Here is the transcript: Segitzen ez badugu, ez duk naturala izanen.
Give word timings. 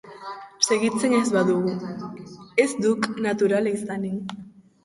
Segitzen 0.67 1.13
ez 1.17 1.21
badugu, 1.35 1.75
ez 2.65 2.67
duk 2.87 3.09
naturala 3.27 3.75
izanen. 3.83 4.19